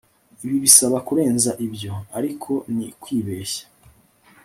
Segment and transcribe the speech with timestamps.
[0.43, 3.65] ibi birasa kurenza ibyo, ariko ni kwibeshya